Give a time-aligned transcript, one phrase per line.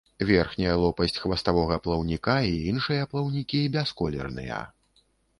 [0.27, 4.57] Верхняя лопасць хваставога плаўніка і іншыя плаўнікі бясколерныя.